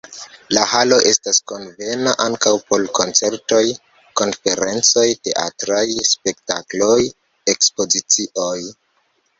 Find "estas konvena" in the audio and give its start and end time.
1.09-2.13